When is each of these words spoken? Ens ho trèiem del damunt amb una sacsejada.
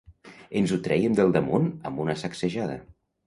Ens 0.61 0.71
ho 0.73 0.79
trèiem 0.87 1.17
del 1.19 1.35
damunt 1.37 1.69
amb 1.91 2.01
una 2.07 2.17
sacsejada. 2.25 2.79